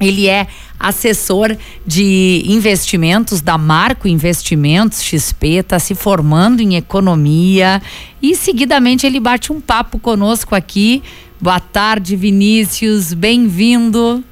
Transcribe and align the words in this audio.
Ele 0.00 0.28
é 0.28 0.46
assessor 0.78 1.56
de 1.84 2.42
investimentos 2.46 3.40
da 3.40 3.58
Marco 3.58 4.06
Investimentos 4.06 5.02
XP, 5.02 5.46
está 5.58 5.78
se 5.78 5.94
formando 5.94 6.60
em 6.60 6.76
economia 6.76 7.82
e 8.22 8.36
seguidamente 8.36 9.04
ele 9.04 9.18
bate 9.18 9.52
um 9.52 9.60
papo 9.60 9.98
conosco 9.98 10.54
aqui. 10.54 11.02
Boa 11.40 11.60
tarde, 11.60 12.14
Vinícius, 12.16 13.12
bem-vindo. 13.12 14.24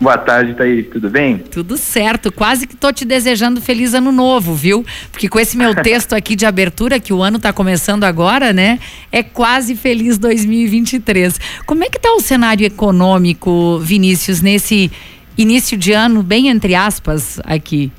Boa 0.00 0.16
tarde, 0.16 0.54
Thaís, 0.54 0.86
tudo 0.86 1.10
bem? 1.10 1.38
Tudo 1.38 1.76
certo, 1.76 2.30
quase 2.30 2.68
que 2.68 2.76
tô 2.76 2.92
te 2.92 3.04
desejando 3.04 3.60
feliz 3.60 3.94
ano 3.94 4.12
novo, 4.12 4.54
viu? 4.54 4.86
Porque 5.10 5.28
com 5.28 5.40
esse 5.40 5.56
meu 5.56 5.74
texto 5.82 6.12
aqui 6.12 6.36
de 6.36 6.46
abertura, 6.46 7.00
que 7.00 7.12
o 7.12 7.20
ano 7.20 7.40
tá 7.40 7.52
começando 7.52 8.04
agora, 8.04 8.52
né? 8.52 8.78
É 9.10 9.24
quase 9.24 9.74
feliz 9.74 10.16
2023. 10.16 11.40
Como 11.66 11.82
é 11.82 11.90
que 11.90 11.98
tá 11.98 12.12
o 12.12 12.20
cenário 12.20 12.64
econômico, 12.64 13.80
Vinícius, 13.80 14.40
nesse 14.40 14.88
início 15.36 15.76
de 15.76 15.92
ano, 15.92 16.22
bem 16.22 16.48
entre 16.48 16.76
aspas, 16.76 17.40
aqui? 17.44 17.90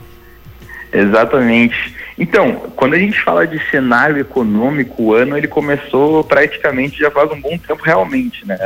Exatamente. 0.93 1.93
Então, 2.17 2.71
quando 2.77 2.93
a 2.93 2.99
gente 2.99 3.19
fala 3.21 3.45
de 3.45 3.59
cenário 3.69 4.17
econômico, 4.19 5.03
o 5.03 5.13
ano 5.13 5.37
ele 5.37 5.47
começou 5.47 6.23
praticamente 6.23 6.97
já 6.97 7.11
faz 7.11 7.29
um 7.31 7.41
bom 7.41 7.57
tempo 7.57 7.83
realmente, 7.83 8.47
né? 8.47 8.57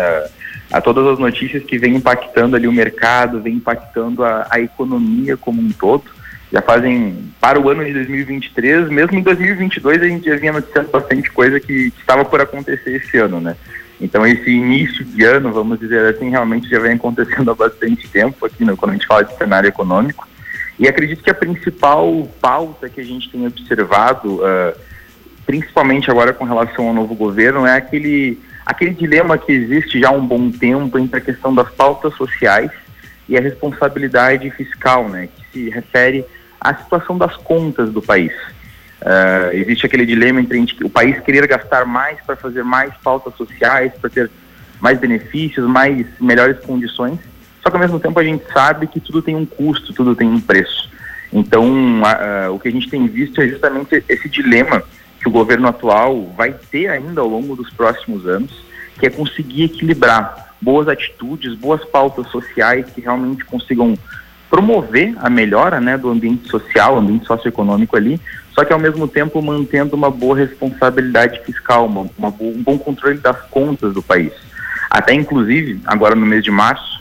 A 0.74 0.82
todas 0.82 1.06
as 1.06 1.20
notícias 1.20 1.64
que 1.64 1.78
vêm 1.78 1.96
impactando 1.96 2.56
ali 2.56 2.68
o 2.68 2.72
mercado, 2.72 3.40
vem 3.40 3.54
impactando 3.54 4.24
a, 4.24 4.48
a 4.50 4.60
economia 4.60 5.38
como 5.38 5.62
um 5.62 5.72
todo. 5.72 6.06
Já 6.52 6.64
fazem 6.64 7.32
para 7.40 7.60
o 7.60 7.70
ano 7.70 7.86
de 7.86 7.94
2023, 7.94 8.90
mesmo 8.90 9.20
em 9.20 9.22
2022 9.22 10.02
a 10.02 10.08
gente 10.08 10.26
já 10.26 10.36
vinha 10.36 10.52
noticiando 10.52 10.90
bastante 10.90 11.32
coisa 11.32 11.60
que, 11.60 11.92
que 11.92 12.00
estava 12.00 12.26
por 12.26 12.42
acontecer 12.42 12.96
esse 12.96 13.18
ano, 13.18 13.40
né? 13.40 13.56
Então 14.02 14.26
esse 14.26 14.50
início 14.50 15.06
de 15.06 15.24
ano, 15.24 15.54
vamos 15.54 15.80
dizer 15.80 16.16
assim, 16.16 16.32
realmente 16.32 16.68
já 16.68 16.80
vem 16.80 16.94
acontecendo 16.94 17.50
há 17.52 17.56
bastante 17.56 18.08
tempo 18.08 18.44
aqui 18.44 18.66
no, 18.66 18.76
quando 18.76 18.92
a 18.92 18.94
gente 18.96 19.08
fala 19.08 19.24
de 19.24 19.38
cenário 19.38 19.68
econômico. 19.68 20.28
E 20.80 20.88
acredito 20.88 21.24
que 21.24 21.30
a 21.30 21.36
principal 21.36 22.28
pauta 22.42 22.90
que 22.90 23.00
a 23.00 23.06
gente 23.06 23.30
tem 23.30 23.46
observado, 23.46 24.38
uh, 24.38 24.76
principalmente 25.46 26.10
agora 26.10 26.34
com 26.34 26.46
relação 26.46 26.88
ao 26.88 26.94
novo 26.96 27.14
governo, 27.14 27.68
é 27.68 27.78
aquele 27.78 28.40
aquele 28.66 28.92
dilema 28.92 29.38
que 29.38 29.52
existe 29.52 30.00
já 30.00 30.10
há 30.10 30.12
um 30.12 30.26
bom 30.26 30.52
tempo 30.52 30.98
entre 30.98 31.18
a 31.18 31.22
questão 31.22 31.54
das 31.54 31.70
pautas 31.72 32.14
sociais 32.16 32.72
e 33.28 33.38
a 33.38 33.42
responsabilidade 33.42 34.50
fiscal, 34.52 35.08
né, 35.08 35.28
que 35.28 35.52
se 35.52 35.70
refere 35.70 36.26
à 36.60 36.74
situação 36.76 37.18
das 37.18 37.36
contas 37.38 37.92
do 37.92 38.02
país. 38.02 38.34
Uh, 39.02 39.52
existe 39.54 39.86
aquele 39.86 40.06
dilema 40.06 40.40
entre 40.40 40.66
o 40.84 40.90
país 40.90 41.20
querer 41.20 41.46
gastar 41.46 41.86
mais 41.86 42.22
para 42.22 42.38
fazer 42.38 42.64
mais 42.64 42.94
pautas 43.04 43.36
sociais, 43.36 43.92
para 44.00 44.10
ter 44.10 44.32
mais 44.80 44.98
benefícios, 44.98 45.68
mais 45.68 46.06
melhores 46.20 46.60
condições, 46.60 47.20
só 47.62 47.70
que 47.70 47.76
ao 47.76 47.82
mesmo 47.82 48.00
tempo 48.00 48.20
a 48.20 48.24
gente 48.24 48.44
sabe 48.52 48.88
que 48.88 49.00
tudo 49.00 49.22
tem 49.22 49.36
um 49.36 49.46
custo, 49.46 49.94
tudo 49.94 50.16
tem 50.16 50.28
um 50.28 50.40
preço. 50.40 50.90
Então, 51.32 52.02
uh, 52.02 52.54
o 52.54 52.60
que 52.60 52.68
a 52.68 52.72
gente 52.72 52.90
tem 52.90 53.08
visto 53.08 53.42
é 53.42 53.48
justamente 53.48 54.04
esse 54.08 54.30
dilema 54.30 54.84
que 55.24 55.30
o 55.30 55.32
governo 55.32 55.70
atual 55.70 56.30
vai 56.36 56.54
ter 56.54 56.90
ainda 56.90 57.22
ao 57.22 57.28
longo 57.28 57.56
dos 57.56 57.70
próximos 57.72 58.28
anos, 58.28 58.52
que 59.00 59.06
é 59.06 59.10
conseguir 59.10 59.64
equilibrar 59.64 60.54
boas 60.62 60.88
atitudes, 60.90 61.56
boas 61.56 61.84
pautas 61.86 62.28
sociais 62.28 62.86
que 62.94 63.02
realmente 63.02 63.46
consigam 63.46 63.98
promover 64.50 65.16
a 65.18 65.30
melhora 65.30 65.80
né, 65.82 65.98
do 65.98 66.10
ambiente 66.10 66.48
social, 66.50 66.98
ambiente 66.98 67.26
socioeconômico 67.26 67.96
ali, 67.96 68.20
só 68.54 68.64
que 68.64 68.72
ao 68.72 68.78
mesmo 68.78 69.08
tempo 69.08 69.42
mantendo 69.42 69.96
uma 69.96 70.12
boa 70.12 70.38
responsabilidade 70.38 71.42
fiscal, 71.44 71.88
uma, 71.88 72.06
uma, 72.18 72.28
um 72.40 72.62
bom 72.62 72.78
controle 72.78 73.18
das 73.18 73.42
contas 73.50 73.94
do 73.94 74.04
país. 74.04 74.32
Até 74.90 75.14
inclusive, 75.14 75.82
agora 75.86 76.14
no 76.14 76.26
mês 76.26 76.44
de 76.44 76.52
março, 76.52 76.93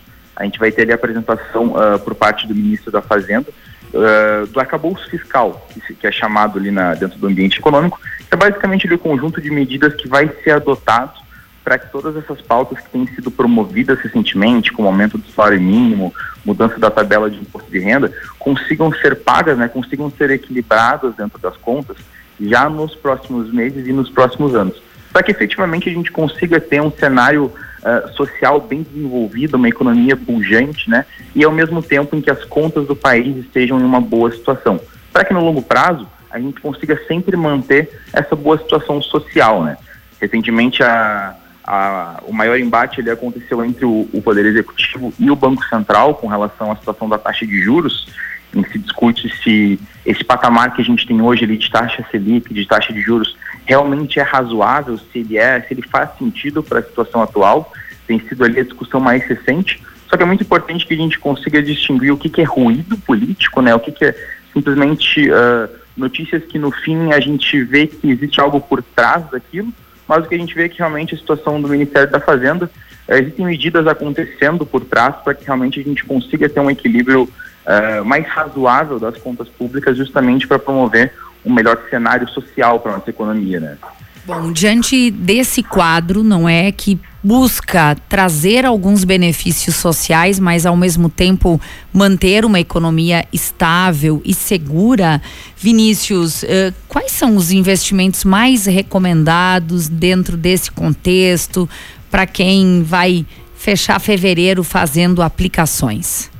a 0.42 0.44
gente 0.44 0.58
vai 0.58 0.72
ter 0.72 0.82
ali 0.82 0.92
a 0.92 0.96
apresentação 0.96 1.68
uh, 1.68 1.98
por 2.00 2.14
parte 2.14 2.46
do 2.46 2.54
ministro 2.54 2.90
da 2.90 3.00
Fazenda 3.00 3.48
uh, 3.92 4.46
do 4.48 4.58
arcabouço 4.58 5.08
fiscal, 5.08 5.66
que, 5.72 5.94
que, 5.94 6.06
é 6.06 6.12
chamado 6.12 6.58
ali 6.58 6.70
na, 6.70 6.94
dentro 6.94 7.18
do 7.18 7.26
ambiente 7.28 7.58
econômico, 7.58 8.00
é 8.30 8.36
basicamente 8.36 8.92
o 8.92 8.98
conjunto 8.98 9.40
de 9.40 9.50
medidas 9.50 9.94
que 9.94 10.08
vai 10.08 10.28
ser 10.42 10.52
adotado 10.52 11.22
para 11.62 11.78
que 11.78 11.92
todas 11.92 12.16
essas 12.16 12.40
pautas 12.40 12.80
que 12.80 12.90
têm 12.90 13.06
sido 13.06 13.30
promovidas 13.30 14.00
recentemente, 14.00 14.72
como 14.72 14.88
aumento 14.88 15.16
do 15.16 15.30
salário 15.30 15.60
mínimo, 15.60 16.12
mudança 16.44 16.76
da 16.78 16.90
tabela 16.90 17.30
de 17.30 17.38
imposto 17.38 17.70
de 17.70 17.78
renda, 17.78 18.12
consigam 18.38 18.92
ser 18.92 19.16
pagas, 19.16 19.56
né, 19.56 19.68
consigam 19.68 20.10
ser 20.10 20.30
equilibradas 20.30 21.14
dentro 21.14 21.38
das 21.38 21.56
contas 21.56 21.96
já 22.40 22.68
nos 22.68 22.96
próximos 22.96 23.52
meses 23.52 23.86
e 23.86 23.92
nos 23.92 24.10
próximos 24.10 24.56
anos, 24.56 24.82
para 25.12 25.22
que 25.22 25.30
efetivamente 25.30 25.88
a 25.88 25.92
gente 25.92 26.10
consiga 26.10 26.58
ter 26.58 26.82
um 26.82 26.90
cenário 26.90 27.52
uh, 27.82 28.12
social 28.14 28.60
bem 28.60 28.82
desenvolvido, 28.82 29.56
uma 29.56 29.68
economia 29.68 30.16
pujante, 30.16 30.88
né, 30.88 31.04
e 31.34 31.44
ao 31.44 31.52
mesmo 31.52 31.82
tempo 31.82 32.16
em 32.16 32.20
que 32.20 32.30
as 32.30 32.44
contas 32.44 32.86
do 32.86 32.96
país 32.96 33.36
estejam 33.36 33.80
em 33.80 33.84
uma 33.84 34.00
boa 34.00 34.30
situação, 34.30 34.80
para 35.12 35.24
que 35.24 35.34
no 35.34 35.44
longo 35.44 35.62
prazo 35.62 36.06
a 36.30 36.38
gente 36.38 36.60
consiga 36.60 36.98
sempre 37.06 37.36
manter 37.36 38.00
essa 38.12 38.34
boa 38.34 38.56
situação 38.56 39.02
social, 39.02 39.62
né? 39.62 39.76
Recentemente, 40.18 40.82
a, 40.82 41.36
a, 41.64 42.22
o 42.26 42.32
maior 42.32 42.58
embate 42.58 43.00
ele 43.00 43.10
aconteceu 43.10 43.62
entre 43.64 43.84
o, 43.84 44.08
o, 44.12 44.22
Poder 44.22 44.46
Executivo 44.46 45.12
e 45.18 45.30
o 45.30 45.36
Banco 45.36 45.62
Central 45.66 46.14
com 46.14 46.26
relação 46.26 46.72
à 46.72 46.76
situação 46.76 47.08
da 47.08 47.18
taxa 47.18 47.46
de 47.46 47.60
juros, 47.60 48.08
em 48.54 48.62
que 48.62 48.72
se 48.72 48.78
discute 48.78 49.28
se 49.42 49.80
esse 50.04 50.24
patamar 50.24 50.74
que 50.74 50.82
a 50.82 50.84
gente 50.84 51.06
tem 51.06 51.20
hoje 51.20 51.44
ali 51.44 51.56
de 51.56 51.70
taxa 51.70 52.04
Selic, 52.10 52.52
de 52.52 52.66
taxa 52.66 52.92
de 52.92 53.00
juros, 53.00 53.36
realmente 53.64 54.18
é 54.18 54.22
razoável, 54.22 54.98
se 54.98 55.20
ele 55.20 55.38
é, 55.38 55.60
se 55.60 55.74
ele 55.74 55.82
faz 55.82 56.10
sentido 56.18 56.62
para 56.62 56.80
a 56.80 56.82
situação 56.82 57.22
atual. 57.22 57.72
Tem 58.06 58.18
sido 58.20 58.44
ali 58.44 58.60
a 58.60 58.64
discussão 58.64 59.00
mais 59.00 59.24
recente. 59.24 59.82
Só 60.08 60.16
que 60.16 60.22
é 60.22 60.26
muito 60.26 60.42
importante 60.42 60.86
que 60.86 60.92
a 60.92 60.96
gente 60.96 61.18
consiga 61.18 61.62
distinguir 61.62 62.12
o 62.12 62.18
que, 62.18 62.28
que 62.28 62.40
é 62.40 62.44
ruído 62.44 62.98
político, 62.98 63.62
né? 63.62 63.74
O 63.74 63.80
que, 63.80 63.92
que 63.92 64.04
é 64.04 64.14
simplesmente 64.52 65.30
uh, 65.30 65.68
notícias 65.96 66.44
que 66.44 66.58
no 66.58 66.70
fim 66.70 67.12
a 67.12 67.20
gente 67.20 67.62
vê 67.64 67.86
que 67.86 68.10
existe 68.10 68.40
algo 68.40 68.60
por 68.60 68.82
trás 68.82 69.24
daquilo, 69.30 69.72
mas 70.06 70.24
o 70.24 70.28
que 70.28 70.34
a 70.34 70.38
gente 70.38 70.54
vê 70.54 70.64
é 70.64 70.68
que 70.68 70.78
realmente 70.78 71.14
a 71.14 71.18
situação 71.18 71.60
do 71.60 71.68
Ministério 71.68 72.10
da 72.10 72.20
Fazenda, 72.20 72.70
eh, 73.08 73.20
existem 73.20 73.46
medidas 73.46 73.86
acontecendo 73.86 74.66
por 74.66 74.84
trás 74.84 75.16
para 75.16 75.34
que 75.34 75.44
realmente 75.44 75.80
a 75.80 75.82
gente 75.82 76.04
consiga 76.04 76.48
ter 76.48 76.60
um 76.60 76.70
equilíbrio 76.70 77.28
uh, 77.66 78.04
mais 78.04 78.26
razoável 78.26 78.98
das 78.98 79.16
contas 79.18 79.48
públicas, 79.48 79.96
justamente 79.96 80.46
para 80.46 80.58
promover 80.58 81.12
um 81.44 81.52
melhor 81.52 81.78
cenário 81.90 82.28
social 82.28 82.80
para 82.80 82.92
a 82.92 82.96
nossa 82.98 83.10
economia, 83.10 83.60
né? 83.60 83.76
Bom, 84.24 84.52
diante 84.52 85.10
desse 85.10 85.64
quadro, 85.64 86.22
não 86.22 86.48
é 86.48 86.70
que 86.70 86.98
busca 87.24 87.96
trazer 88.08 88.64
alguns 88.64 89.02
benefícios 89.02 89.74
sociais, 89.74 90.38
mas 90.38 90.64
ao 90.64 90.76
mesmo 90.76 91.08
tempo 91.08 91.60
manter 91.92 92.44
uma 92.44 92.60
economia 92.60 93.26
estável 93.32 94.22
e 94.24 94.32
segura. 94.32 95.20
Vinícius, 95.56 96.44
eh, 96.44 96.72
quais 96.88 97.10
são 97.10 97.36
os 97.36 97.50
investimentos 97.50 98.24
mais 98.24 98.66
recomendados 98.66 99.88
dentro 99.88 100.36
desse 100.36 100.70
contexto 100.70 101.68
para 102.08 102.24
quem 102.24 102.82
vai 102.84 103.26
fechar 103.56 104.00
fevereiro 104.00 104.62
fazendo 104.62 105.20
aplicações? 105.20 106.31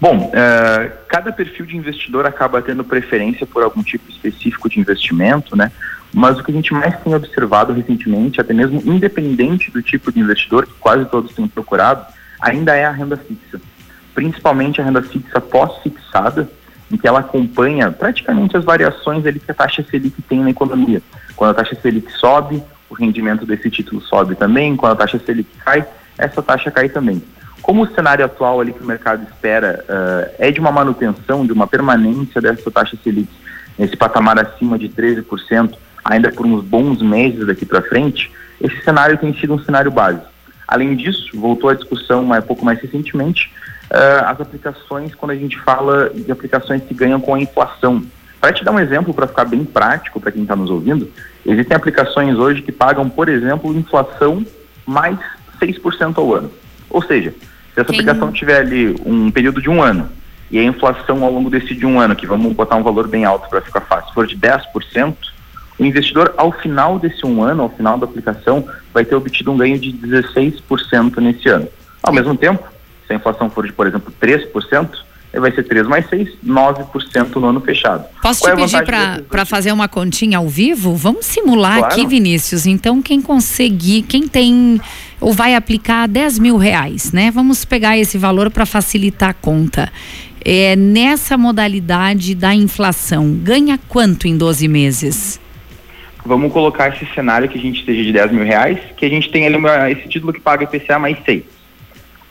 Bom, 0.00 0.28
uh, 0.28 0.92
cada 1.08 1.32
perfil 1.32 1.66
de 1.66 1.76
investidor 1.76 2.24
acaba 2.24 2.62
tendo 2.62 2.84
preferência 2.84 3.44
por 3.44 3.64
algum 3.64 3.82
tipo 3.82 4.08
específico 4.10 4.68
de 4.68 4.78
investimento, 4.78 5.56
né? 5.56 5.72
Mas 6.14 6.38
o 6.38 6.44
que 6.44 6.52
a 6.52 6.54
gente 6.54 6.72
mais 6.72 6.98
tem 7.00 7.14
observado 7.14 7.72
recentemente, 7.72 8.40
até 8.40 8.54
mesmo 8.54 8.80
independente 8.84 9.70
do 9.70 9.82
tipo 9.82 10.12
de 10.12 10.20
investidor, 10.20 10.66
que 10.66 10.74
quase 10.74 11.04
todos 11.06 11.34
têm 11.34 11.48
procurado, 11.48 12.06
ainda 12.40 12.74
é 12.74 12.84
a 12.84 12.92
renda 12.92 13.16
fixa. 13.16 13.60
Principalmente 14.14 14.80
a 14.80 14.84
renda 14.84 15.02
fixa 15.02 15.40
pós-fixada, 15.40 16.48
em 16.90 16.96
que 16.96 17.06
ela 17.06 17.20
acompanha 17.20 17.90
praticamente 17.90 18.56
as 18.56 18.64
variações 18.64 19.26
ali 19.26 19.38
que 19.38 19.50
a 19.50 19.54
taxa 19.54 19.84
Selic 19.90 20.22
tem 20.22 20.40
na 20.40 20.50
economia. 20.50 21.02
Quando 21.36 21.50
a 21.50 21.54
taxa 21.54 21.76
Selic 21.80 22.10
sobe, 22.12 22.62
o 22.88 22.94
rendimento 22.94 23.44
desse 23.44 23.68
título 23.68 24.00
sobe 24.00 24.34
também, 24.34 24.76
quando 24.76 24.92
a 24.92 24.96
taxa 24.96 25.18
Selic 25.18 25.50
cai, 25.62 25.84
essa 26.16 26.40
taxa 26.40 26.70
cai 26.70 26.88
também. 26.88 27.22
Como 27.62 27.82
o 27.82 27.94
cenário 27.94 28.24
atual 28.24 28.60
ali 28.60 28.72
que 28.72 28.82
o 28.82 28.86
mercado 28.86 29.24
espera 29.24 29.84
uh, 29.88 30.34
é 30.38 30.50
de 30.50 30.60
uma 30.60 30.72
manutenção, 30.72 31.44
de 31.44 31.52
uma 31.52 31.66
permanência 31.66 32.40
dessa 32.40 32.70
taxa 32.70 32.96
Selic 33.02 33.28
nesse 33.78 33.96
patamar 33.96 34.38
acima 34.38 34.78
de 34.78 34.88
13%, 34.88 35.74
ainda 36.04 36.32
por 36.32 36.44
uns 36.44 36.64
bons 36.64 37.00
meses 37.00 37.46
daqui 37.46 37.64
para 37.64 37.82
frente, 37.82 38.30
esse 38.60 38.82
cenário 38.82 39.16
tem 39.16 39.32
sido 39.34 39.54
um 39.54 39.58
cenário 39.58 39.90
base. 39.90 40.20
Além 40.66 40.96
disso, 40.96 41.30
voltou 41.34 41.70
à 41.70 41.74
discussão 41.74 42.24
um 42.24 42.42
pouco 42.42 42.64
mais 42.64 42.80
recentemente 42.80 43.50
uh, 43.90 44.26
as 44.26 44.40
aplicações, 44.40 45.14
quando 45.14 45.30
a 45.30 45.36
gente 45.36 45.58
fala 45.60 46.10
de 46.10 46.30
aplicações 46.30 46.82
que 46.82 46.92
ganham 46.92 47.20
com 47.20 47.34
a 47.34 47.40
inflação. 47.40 48.02
Para 48.40 48.52
te 48.52 48.64
dar 48.64 48.72
um 48.72 48.78
exemplo, 48.78 49.14
para 49.14 49.26
ficar 49.26 49.44
bem 49.44 49.64
prático 49.64 50.20
para 50.20 50.30
quem 50.30 50.42
está 50.42 50.54
nos 50.54 50.70
ouvindo, 50.70 51.10
existem 51.46 51.76
aplicações 51.76 52.36
hoje 52.36 52.62
que 52.62 52.72
pagam, 52.72 53.08
por 53.08 53.28
exemplo, 53.28 53.76
inflação 53.76 54.44
mais 54.86 55.18
6% 55.60 56.18
ao 56.18 56.34
ano. 56.34 56.50
Ou 56.90 57.02
seja, 57.02 57.30
se 57.74 57.80
essa 57.80 57.92
quem... 57.92 58.00
aplicação 58.00 58.32
tiver 58.32 58.58
ali 58.58 58.94
um 59.04 59.30
período 59.30 59.60
de 59.60 59.68
um 59.68 59.82
ano 59.82 60.08
e 60.50 60.58
a 60.58 60.62
inflação 60.62 61.22
ao 61.22 61.32
longo 61.32 61.50
desse 61.50 61.74
de 61.74 61.84
um 61.84 62.00
ano, 62.00 62.16
que 62.16 62.26
vamos 62.26 62.52
botar 62.54 62.76
um 62.76 62.82
valor 62.82 63.06
bem 63.06 63.24
alto 63.24 63.48
para 63.48 63.60
ficar 63.60 63.82
fácil, 63.82 64.12
for 64.14 64.26
de 64.26 64.36
10%, 64.36 65.14
o 65.78 65.84
investidor, 65.84 66.34
ao 66.36 66.50
final 66.50 66.98
desse 66.98 67.24
um 67.24 67.42
ano, 67.42 67.62
ao 67.62 67.70
final 67.70 67.96
da 67.96 68.04
aplicação, 68.04 68.66
vai 68.92 69.04
ter 69.04 69.14
obtido 69.14 69.52
um 69.52 69.56
ganho 69.56 69.78
de 69.78 69.92
16% 69.92 71.18
nesse 71.18 71.48
ano. 71.48 71.68
Ao 72.02 72.12
mesmo 72.12 72.36
tempo, 72.36 72.66
se 73.06 73.12
a 73.12 73.16
inflação 73.16 73.48
for 73.48 73.64
de, 73.64 73.72
por 73.72 73.86
exemplo, 73.86 74.12
3%, 74.20 74.88
vai 75.34 75.52
ser 75.52 75.62
3 75.64 75.86
mais 75.86 76.08
6, 76.08 76.28
9% 76.44 77.36
no 77.36 77.46
ano 77.46 77.60
fechado. 77.60 78.04
Posso 78.22 78.40
Qual 78.40 78.56
te 78.56 78.76
é 78.76 78.82
pedir 78.82 79.22
para 79.28 79.44
fazer 79.44 79.72
uma 79.72 79.88
continha 79.88 80.38
ao 80.38 80.48
vivo? 80.48 80.94
Vamos 80.94 81.26
simular 81.26 81.78
claro. 81.78 81.92
aqui, 81.92 82.06
Vinícius. 82.06 82.66
Então, 82.66 83.02
quem 83.02 83.20
conseguir, 83.20 84.02
quem 84.02 84.26
tem 84.26 84.80
ou 85.20 85.32
vai 85.32 85.54
aplicar 85.54 86.06
10 86.06 86.38
mil 86.38 86.56
reais, 86.56 87.12
né? 87.12 87.30
Vamos 87.30 87.64
pegar 87.64 87.98
esse 87.98 88.16
valor 88.16 88.50
para 88.50 88.64
facilitar 88.64 89.30
a 89.30 89.34
conta. 89.34 89.92
É, 90.44 90.76
nessa 90.76 91.36
modalidade 91.36 92.34
da 92.34 92.54
inflação, 92.54 93.32
ganha 93.32 93.78
quanto 93.88 94.26
em 94.26 94.36
12 94.36 94.68
meses? 94.68 95.40
vamos 96.28 96.52
colocar 96.52 96.88
esse 96.88 97.06
cenário 97.14 97.48
que 97.48 97.58
a 97.58 97.60
gente 97.60 97.80
esteja 97.80 98.02
de 98.02 98.12
10 98.12 98.32
mil 98.32 98.44
reais, 98.44 98.78
que 98.96 99.06
a 99.06 99.08
gente 99.08 99.30
tem 99.30 99.46
ali 99.46 99.56
uma, 99.56 99.90
esse 99.90 100.06
título 100.08 100.32
que 100.32 100.40
paga 100.40 100.64
IPCA 100.64 100.98
mais 100.98 101.16
6. 101.24 101.42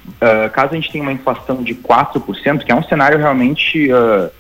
Uh, 0.08 0.50
caso 0.52 0.74
a 0.74 0.76
gente 0.76 0.92
tenha 0.92 1.04
uma 1.04 1.12
inflação 1.12 1.62
de 1.62 1.76
4%, 1.76 2.64
que 2.64 2.72
é 2.72 2.76
um 2.76 2.84
cenário 2.84 3.18
realmente 3.18 3.92
uh, 3.92 4.32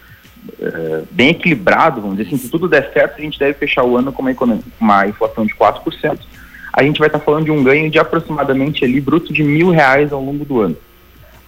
uh, 0.60 1.08
bem 1.12 1.30
equilibrado, 1.30 2.02
vamos 2.02 2.18
dizer 2.18 2.30
assim, 2.30 2.38
se 2.38 2.50
tudo 2.50 2.68
der 2.68 2.92
certo, 2.94 3.20
a 3.20 3.22
gente 3.22 3.38
deve 3.38 3.54
fechar 3.54 3.84
o 3.84 3.98
ano 3.98 4.12
com 4.12 4.24
uma, 4.24 4.60
uma 4.80 5.08
inflação 5.08 5.46
de 5.46 5.54
4%, 5.54 6.20
a 6.74 6.84
gente 6.84 7.00
vai 7.00 7.08
estar 7.08 7.20
falando 7.20 7.46
de 7.46 7.52
um 7.52 7.64
ganho 7.64 7.90
de 7.90 8.00
aproximadamente 8.00 8.86
ali 8.86 9.02
bruto 9.02 9.34
de 9.34 9.44
mil 9.44 9.70
reais 9.70 10.12
ao 10.14 10.24
longo 10.24 10.46
do 10.46 10.62
ano. 10.62 10.78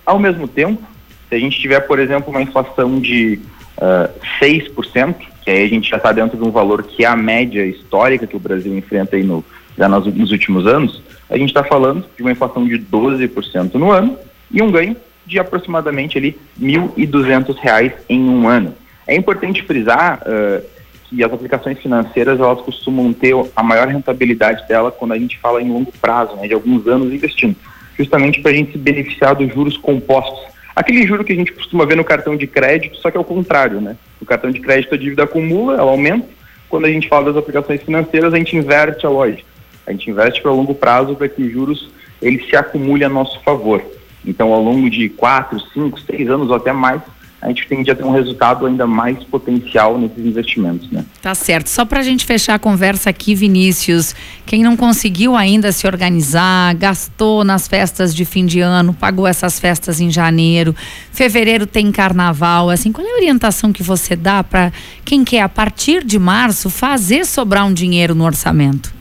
Ao 0.06 0.20
mesmo 0.20 0.48
tempo, 0.48 0.82
se 1.28 1.36
a 1.36 1.40
gente 1.40 1.60
tiver, 1.60 1.82
por 1.82 2.00
exemplo, 2.00 2.32
uma 2.32 2.42
inflação 2.42 3.00
de 3.00 3.40
uh, 3.78 4.10
6%, 4.42 5.16
que 5.44 5.52
aí 5.52 5.64
a 5.64 5.70
gente 5.70 5.90
já 5.90 5.98
está 5.98 6.12
dentro 6.12 6.38
de 6.38 6.44
um 6.44 6.52
valor 6.52 6.84
que 6.84 7.06
é 7.06 7.08
a 7.08 7.16
média 7.16 7.66
histórica 7.66 8.28
que 8.28 8.36
o 8.36 8.40
Brasil 8.40 8.76
enfrenta 8.76 9.16
aí 9.16 9.24
no, 9.24 9.46
já 9.78 9.88
nos, 9.88 10.06
nos 10.14 10.32
últimos 10.32 10.66
anos, 10.66 11.02
a 11.30 11.38
gente 11.38 11.50
está 11.50 11.64
falando 11.64 12.06
de 12.16 12.22
uma 12.24 12.32
inflação 12.32 12.66
de 12.66 12.78
12% 12.78 13.76
no 13.76 13.92
ano 13.92 14.18
e 14.52 14.62
um 14.62 14.72
ganho 14.72 14.96
de 15.26 15.38
aproximadamente 15.38 16.18
ali 16.18 16.38
R$ 16.60 16.74
1.200 16.98 17.94
em 18.10 18.22
um 18.30 18.48
ano. 18.48 18.74
É 19.08 19.16
importante 19.16 19.64
frisar 19.64 20.22
uh, 20.22 20.64
que 21.06 21.24
as 21.24 21.32
aplicações 21.32 21.78
financeiras 21.80 22.40
elas 22.40 22.62
costumam 22.62 23.14
ter 23.14 23.36
a 23.56 23.62
maior 23.62 23.88
rentabilidade 23.88 24.68
dela 24.68 24.92
quando 24.92 25.14
a 25.14 25.20
gente 25.20 25.38
fala 25.40 25.62
em 25.62 25.72
longo 25.72 25.92
prazo, 26.02 26.36
né, 26.36 26.48
de 26.48 26.54
alguns 26.54 26.88
anos 26.88 27.14
investindo, 27.14 27.56
justamente 27.98 28.42
para 28.42 28.52
a 28.52 28.54
gente 28.54 28.72
se 28.72 28.78
beneficiar 28.78 29.36
dos 29.36 29.54
juros 29.54 29.78
compostos 29.78 30.50
Aquele 30.80 31.06
juro 31.06 31.26
que 31.26 31.34
a 31.34 31.36
gente 31.36 31.52
costuma 31.52 31.86
ver 31.86 31.98
no 31.98 32.06
cartão 32.06 32.38
de 32.38 32.48
crédito, 32.48 32.96
só 33.00 33.12
que 33.12 33.18
é 33.18 33.20
o 33.20 33.24
contrário, 33.26 33.82
né? 33.82 33.98
No 34.18 34.26
cartão 34.26 34.50
de 34.50 34.62
crédito 34.62 34.96
a 34.96 34.98
dívida 34.98 35.24
acumula, 35.26 35.74
ela 35.74 35.92
aumenta. 35.92 36.26
Quando 36.70 36.86
a 36.86 36.90
gente 36.90 37.10
fala 37.10 37.26
das 37.26 37.36
aplicações 37.36 37.84
financeiras, 37.84 38.34
a 38.34 38.38
gente 38.38 38.56
inverte 38.56 39.06
a 39.06 39.10
lógica. 39.10 39.49
A 39.90 39.92
gente 39.92 40.08
investe 40.08 40.40
para 40.40 40.52
longo 40.52 40.76
prazo 40.76 41.16
para 41.16 41.28
que 41.28 41.42
os 41.42 41.52
juros 41.52 41.90
ele 42.22 42.46
se 42.48 42.56
acumule 42.56 43.04
a 43.04 43.10
nosso 43.10 43.40
favor. 43.42 43.84
Então, 44.24 44.54
ao 44.54 44.62
longo 44.62 44.88
de 44.88 45.10
quatro, 45.10 45.60
cinco, 45.74 46.00
seis 46.00 46.30
anos 46.30 46.50
ou 46.50 46.56
até 46.56 46.72
mais, 46.72 47.02
a 47.42 47.48
gente 47.48 47.68
tende 47.68 47.90
a 47.90 47.96
ter 47.96 48.04
um 48.04 48.12
resultado 48.12 48.68
ainda 48.68 48.86
mais 48.86 49.24
potencial 49.24 49.98
nesses 49.98 50.24
investimentos, 50.24 50.92
né? 50.92 51.04
Tá 51.24 51.34
certo. 51.34 51.70
Só 51.70 51.86
para 51.86 52.02
a 52.02 52.04
gente 52.04 52.24
fechar 52.24 52.54
a 52.54 52.60
conversa 52.60 53.10
aqui, 53.10 53.34
Vinícius, 53.34 54.14
quem 54.46 54.62
não 54.62 54.78
conseguiu 54.78 55.36
ainda 55.36 55.72
se 55.72 55.88
organizar, 55.88 56.76
gastou 56.76 57.44
nas 57.44 57.68
festas 57.68 58.14
de 58.14 58.26
fim 58.26 58.46
de 58.46 58.60
ano, 58.60 58.94
pagou 58.94 59.26
essas 59.26 59.60
festas 59.60 60.00
em 60.00 60.12
janeiro, 60.12 60.76
fevereiro 61.12 61.66
tem 61.66 61.92
carnaval, 61.92 62.70
assim, 62.70 62.92
qual 62.92 63.08
é 63.08 63.12
a 63.12 63.16
orientação 63.16 63.74
que 63.74 63.82
você 63.82 64.16
dá 64.16 64.44
para 64.44 64.72
quem 65.04 65.24
quer 65.24 65.42
a 65.42 65.50
partir 65.50 66.04
de 66.04 66.20
março 66.20 66.70
fazer 66.70 67.26
sobrar 67.26 67.66
um 67.66 67.74
dinheiro 67.74 68.14
no 68.14 68.26
orçamento? 68.26 68.99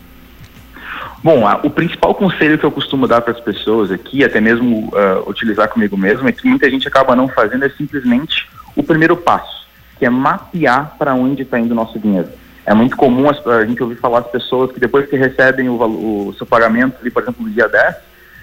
Bom, 1.23 1.47
a, 1.47 1.57
o 1.65 1.71
principal 1.71 2.15
conselho 2.15 2.59
que 2.59 2.65
eu 2.65 2.71
costumo 2.71 3.09
dar 3.09 3.21
para 3.21 3.33
as 3.33 3.41
pessoas 3.41 3.91
aqui, 3.91 4.25
até 4.25 4.41
mesmo 4.41 4.89
uh, 4.89 5.29
utilizar 5.29 5.69
comigo 5.69 5.97
mesmo, 5.97 6.29
é 6.29 6.33
que 6.33 6.47
muita 6.47 6.71
gente 6.71 6.87
acaba 6.87 7.17
não 7.17 7.29
fazendo 7.29 7.65
é 7.65 7.69
simplesmente 7.71 8.49
o 8.77 8.85
primeiro 8.85 9.17
passo, 9.17 9.67
que 9.99 10.07
é 10.07 10.11
mapear 10.11 10.95
para 10.97 11.15
onde 11.15 11.43
está 11.43 11.59
indo 11.59 11.73
o 11.73 11.75
nosso 11.75 11.99
dinheiro. 11.99 12.29
É 12.65 12.73
muito 12.73 12.97
comum 12.97 13.29
a 13.29 13.65
gente 13.65 13.83
ouvir 13.83 13.97
falar 13.97 14.21
as 14.21 14.29
pessoas 14.29 14.71
que 14.71 14.79
depois 14.79 15.09
que 15.09 15.17
recebem 15.17 15.69
o, 15.69 16.29
o 16.29 16.35
seu 16.35 16.47
pagamento, 16.47 16.99
ali, 17.01 17.11
por 17.11 17.23
exemplo, 17.23 17.45
no 17.45 17.51
dia 17.51 17.69
10, 17.69 17.97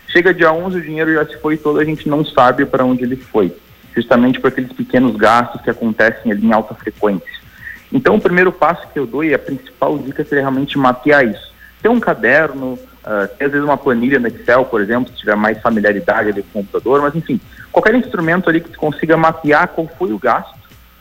chega 0.08 0.34
dia 0.34 0.52
11 0.52 0.78
o 0.78 0.82
dinheiro 0.82 1.14
já 1.14 1.26
se 1.26 1.38
foi 1.38 1.56
todo, 1.56 1.80
a 1.80 1.86
gente 1.86 2.10
não 2.10 2.26
sabe 2.26 2.66
para 2.66 2.84
onde 2.84 3.04
ele 3.04 3.16
foi, 3.16 3.56
justamente 3.96 4.40
por 4.40 4.50
aqueles 4.50 4.74
pequenos 4.74 5.16
gastos 5.16 5.62
que 5.62 5.70
acontecem 5.70 6.30
ali 6.30 6.46
em 6.46 6.52
alta 6.52 6.74
frequência. 6.74 7.46
Então, 7.94 8.16
o 8.16 8.22
primeiro 8.22 8.52
passo 8.52 8.86
que 8.92 9.00
eu 9.00 9.06
dou 9.06 9.24
e 9.24 9.34
a 9.34 9.40
principal 9.40 9.98
dica 9.98 10.26
seria 10.26 10.42
realmente 10.42 10.78
mapear 10.78 11.26
isso 11.26 11.55
ter 11.86 11.90
um 11.90 12.00
caderno, 12.00 12.80
uh, 13.04 13.28
ter 13.38 13.46
às 13.46 13.52
vezes 13.52 13.64
uma 13.64 13.78
planilha 13.78 14.18
no 14.18 14.28
Excel, 14.28 14.66
por 14.66 14.82
exemplo, 14.82 15.14
se 15.14 15.20
tiver 15.20 15.36
mais 15.36 15.62
familiaridade 15.62 16.30
ali 16.30 16.42
com 16.42 16.62
o 16.62 16.64
computador, 16.64 17.00
mas 17.04 17.14
enfim, 17.14 17.40
qualquer 17.72 17.94
instrumento 17.94 18.50
ali 18.50 18.60
que 18.60 18.76
consiga 18.76 19.16
mapear 19.16 19.68
qual 19.68 19.88
foi 19.96 20.12
o 20.12 20.18
gasto, 20.18 20.56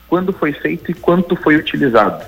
quando 0.07 0.31
foi 0.31 0.53
feito 0.53 0.91
e 0.91 0.93
quanto 0.93 1.35
foi 1.35 1.55
utilizado. 1.55 2.23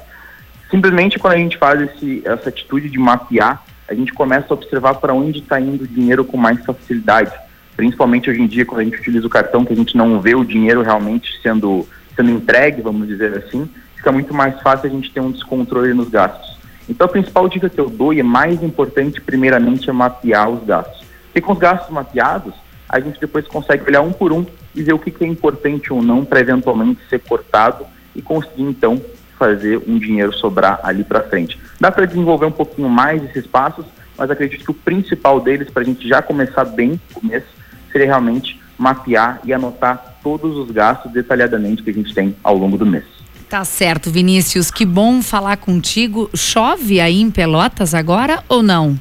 Simplesmente 0.71 1.19
quando 1.19 1.33
a 1.33 1.37
gente 1.37 1.55
faz 1.55 1.79
esse, 1.81 2.23
essa 2.25 2.49
atitude 2.49 2.89
de 2.89 2.97
mapear, 2.97 3.61
a 3.87 3.93
gente 3.93 4.11
começa 4.11 4.47
a 4.49 4.55
observar 4.55 4.95
para 4.95 5.13
onde 5.13 5.37
está 5.37 5.61
indo 5.61 5.83
o 5.83 5.87
dinheiro 5.87 6.25
com 6.25 6.35
mais 6.35 6.65
facilidade. 6.65 7.31
Principalmente 7.75 8.27
hoje 8.27 8.41
em 8.41 8.47
dia, 8.47 8.65
quando 8.65 8.81
a 8.81 8.83
gente 8.85 8.97
utiliza 8.97 9.27
o 9.27 9.29
cartão, 9.29 9.63
que 9.63 9.73
a 9.73 9.75
gente 9.75 9.95
não 9.95 10.19
vê 10.19 10.33
o 10.33 10.43
dinheiro 10.43 10.81
realmente 10.81 11.39
sendo, 11.43 11.87
sendo 12.15 12.31
entregue, 12.31 12.81
vamos 12.81 13.07
dizer 13.07 13.37
assim, 13.37 13.69
fica 13.95 14.11
muito 14.11 14.33
mais 14.33 14.59
fácil 14.61 14.89
a 14.89 14.91
gente 14.91 15.11
ter 15.11 15.19
um 15.19 15.29
descontrole 15.29 15.93
nos 15.93 16.09
gastos. 16.09 16.56
Então 16.89 17.05
a 17.05 17.09
principal 17.09 17.47
dica 17.49 17.69
que 17.69 17.79
eu 17.79 17.89
dou 17.89 18.13
e 18.13 18.19
é 18.19 18.23
mais 18.23 18.63
importante 18.63 19.19
primeiramente 19.19 19.89
é 19.89 19.93
mapear 19.93 20.49
os 20.49 20.63
gastos. 20.65 21.05
Porque 21.25 21.41
com 21.41 21.53
os 21.53 21.59
gastos 21.59 21.89
mapeados, 21.89 22.53
a 22.87 22.99
gente 22.99 23.19
depois 23.19 23.47
consegue 23.47 23.83
olhar 23.87 24.01
um 24.01 24.13
por 24.13 24.31
um 24.31 24.45
e 24.73 24.81
ver 24.81 24.93
o 24.93 24.99
que, 24.99 25.11
que 25.11 25.23
é 25.23 25.27
importante 25.27 25.91
ou 25.91 26.01
não 26.01 26.23
para 26.23 26.39
eventualmente 26.39 27.01
ser 27.09 27.19
cortado 27.19 27.85
e 28.15 28.21
conseguir 28.21 28.63
então 28.63 29.01
fazer 29.37 29.81
um 29.87 29.99
dinheiro 29.99 30.33
sobrar 30.33 30.79
ali 30.83 31.03
para 31.03 31.21
frente. 31.21 31.59
Dá 31.79 31.91
para 31.91 32.05
desenvolver 32.05 32.45
um 32.45 32.51
pouquinho 32.51 32.89
mais 32.89 33.23
esses 33.23 33.45
passos, 33.45 33.85
mas 34.17 34.31
acredito 34.31 34.63
que 34.63 34.71
o 34.71 34.73
principal 34.73 35.39
deles 35.39 35.69
para 35.69 35.83
a 35.83 35.85
gente 35.85 36.07
já 36.07 36.21
começar 36.21 36.65
bem 36.65 36.99
o 37.15 37.25
mês 37.25 37.43
seria 37.91 38.07
realmente 38.07 38.59
mapear 38.77 39.39
e 39.43 39.53
anotar 39.53 40.17
todos 40.23 40.55
os 40.57 40.71
gastos 40.71 41.11
detalhadamente 41.11 41.83
que 41.83 41.89
a 41.89 41.93
gente 41.93 42.13
tem 42.13 42.35
ao 42.43 42.55
longo 42.55 42.77
do 42.77 42.85
mês. 42.85 43.16
Tá 43.49 43.63
certo, 43.63 44.11
Vinícius. 44.11 44.69
Que 44.69 44.85
bom 44.85 45.21
falar 45.21 45.57
contigo. 45.57 46.29
Chove 46.35 46.99
aí 46.99 47.21
em 47.21 47.31
Pelotas 47.31 47.93
agora 47.93 48.43
ou 48.49 48.61
não? 48.61 48.99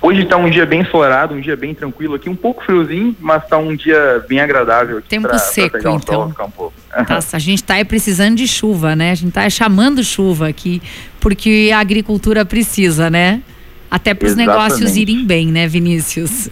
Hoje 0.00 0.22
está 0.22 0.36
um 0.36 0.48
dia 0.48 0.64
bem 0.64 0.82
ensolarado, 0.82 1.34
um 1.34 1.40
dia 1.40 1.56
bem 1.56 1.74
tranquilo 1.74 2.14
aqui, 2.14 2.28
um 2.28 2.36
pouco 2.36 2.62
friozinho, 2.64 3.16
mas 3.18 3.42
está 3.42 3.58
um 3.58 3.74
dia 3.74 4.24
bem 4.28 4.38
agradável. 4.40 5.02
Tempo 5.02 5.26
pra, 5.26 5.38
seco, 5.38 5.78
pra 5.80 5.90
um 5.90 5.96
então. 5.96 6.32
Sol, 6.32 6.46
um 6.46 6.50
pouco. 6.50 6.74
Tá, 6.90 7.18
a 7.32 7.38
gente 7.38 7.62
está 7.62 7.84
precisando 7.84 8.36
de 8.36 8.46
chuva, 8.46 8.94
né? 8.94 9.10
A 9.10 9.14
gente 9.14 9.30
está 9.30 9.48
chamando 9.50 10.04
chuva 10.04 10.48
aqui, 10.48 10.80
porque 11.18 11.70
a 11.74 11.80
agricultura 11.80 12.44
precisa, 12.44 13.10
né? 13.10 13.42
Até 13.90 14.14
para 14.14 14.28
os 14.28 14.36
negócios 14.36 14.96
irem 14.96 15.24
bem, 15.24 15.48
né, 15.48 15.66
Vinícius? 15.66 16.48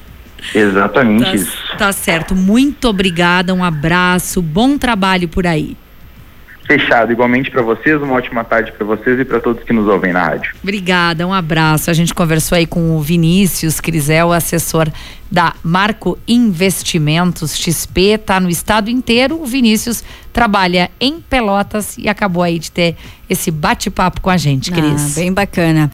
Exatamente 0.54 1.24
tá, 1.24 1.34
isso. 1.34 1.58
Tá 1.78 1.92
certo. 1.92 2.34
Muito 2.34 2.88
obrigada, 2.88 3.54
um 3.54 3.62
abraço, 3.62 4.42
bom 4.42 4.76
trabalho 4.76 5.28
por 5.28 5.46
aí. 5.46 5.76
Fechado, 6.66 7.12
igualmente 7.12 7.50
para 7.50 7.60
vocês, 7.60 8.00
uma 8.00 8.14
ótima 8.14 8.42
tarde 8.42 8.72
para 8.72 8.86
vocês 8.86 9.20
e 9.20 9.24
para 9.24 9.38
todos 9.38 9.62
que 9.64 9.72
nos 9.72 9.86
ouvem 9.86 10.14
na 10.14 10.22
rádio. 10.22 10.54
Obrigada, 10.62 11.26
um 11.26 11.32
abraço. 11.32 11.90
A 11.90 11.92
gente 11.94 12.14
conversou 12.14 12.56
aí 12.56 12.66
com 12.66 12.96
o 12.96 13.00
Vinícius 13.02 13.80
Crisel, 13.80 14.32
assessor 14.32 14.90
da 15.30 15.52
Marco 15.62 16.18
Investimentos 16.26 17.58
XP, 17.58 18.18
tá 18.18 18.40
no 18.40 18.48
estado 18.48 18.88
inteiro. 18.88 19.42
O 19.42 19.44
Vinícius 19.44 20.02
trabalha 20.32 20.90
em 20.98 21.20
Pelotas 21.20 21.98
e 21.98 22.08
acabou 22.08 22.42
aí 22.42 22.58
de 22.58 22.70
ter 22.70 22.96
esse 23.28 23.50
bate-papo 23.50 24.20
com 24.20 24.30
a 24.30 24.36
gente, 24.36 24.72
ah, 24.72 24.76
Cris. 24.76 25.16
Bem 25.16 25.32
bacana. 25.32 25.90